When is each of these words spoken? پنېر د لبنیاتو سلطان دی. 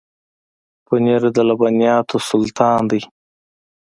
پنېر 0.85 1.21
د 1.35 1.37
لبنیاتو 1.49 2.17
سلطان 2.29 2.81
دی. 2.91 3.01